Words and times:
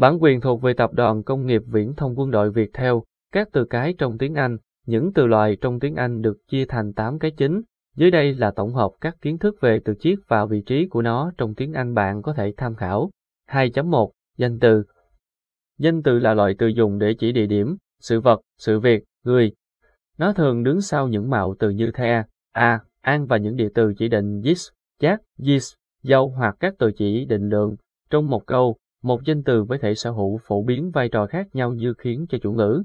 Bản 0.00 0.22
quyền 0.22 0.40
thuộc 0.40 0.62
về 0.62 0.72
Tập 0.72 0.92
đoàn 0.92 1.22
Công 1.22 1.46
nghiệp 1.46 1.62
Viễn 1.66 1.94
thông 1.94 2.18
Quân 2.18 2.30
đội 2.30 2.50
Việt 2.50 2.70
theo, 2.74 3.02
các 3.32 3.48
từ 3.52 3.64
cái 3.64 3.94
trong 3.98 4.18
tiếng 4.18 4.34
Anh, 4.34 4.58
những 4.86 5.12
từ 5.12 5.26
loại 5.26 5.56
trong 5.60 5.80
tiếng 5.80 5.94
Anh 5.94 6.22
được 6.22 6.38
chia 6.48 6.64
thành 6.64 6.92
8 6.92 7.18
cái 7.18 7.30
chính. 7.30 7.62
Dưới 7.96 8.10
đây 8.10 8.34
là 8.34 8.50
tổng 8.50 8.74
hợp 8.74 8.90
các 9.00 9.16
kiến 9.20 9.38
thức 9.38 9.56
về 9.60 9.80
từ 9.84 9.94
chiếc 9.94 10.16
và 10.28 10.44
vị 10.44 10.62
trí 10.66 10.86
của 10.88 11.02
nó 11.02 11.32
trong 11.38 11.54
tiếng 11.54 11.72
Anh 11.72 11.94
bạn 11.94 12.22
có 12.22 12.32
thể 12.32 12.52
tham 12.56 12.74
khảo. 12.74 13.10
2.1 13.50 14.10
Danh 14.36 14.58
từ 14.58 14.82
Danh 15.78 16.02
từ 16.02 16.18
là 16.18 16.34
loại 16.34 16.54
từ 16.58 16.66
dùng 16.66 16.98
để 16.98 17.14
chỉ 17.18 17.32
địa 17.32 17.46
điểm, 17.46 17.76
sự 18.00 18.20
vật, 18.20 18.40
sự 18.58 18.80
việc, 18.80 19.04
người. 19.24 19.52
Nó 20.18 20.32
thường 20.32 20.62
đứng 20.62 20.80
sau 20.80 21.08
những 21.08 21.30
mạo 21.30 21.54
từ 21.58 21.70
như 21.70 21.90
the, 21.94 22.22
a, 22.52 22.80
an 23.00 23.26
và 23.26 23.36
những 23.36 23.56
địa 23.56 23.68
từ 23.74 23.92
chỉ 23.98 24.08
định 24.08 24.42
this, 24.44 24.68
that, 25.00 25.20
this, 25.46 25.72
dâu 26.02 26.28
hoặc 26.28 26.56
các 26.60 26.74
từ 26.78 26.92
chỉ 26.96 27.24
định 27.24 27.48
lượng. 27.48 27.76
Trong 28.10 28.30
một 28.30 28.46
câu, 28.46 28.76
một 29.02 29.24
danh 29.24 29.42
từ 29.42 29.64
với 29.64 29.78
thể 29.78 29.94
sở 29.94 30.10
hữu 30.10 30.40
phổ 30.44 30.62
biến 30.62 30.90
vai 30.90 31.08
trò 31.08 31.26
khác 31.26 31.46
nhau 31.52 31.72
như 31.72 31.94
khiến 31.98 32.26
cho 32.28 32.38
chủ 32.42 32.52
ngữ. 32.52 32.82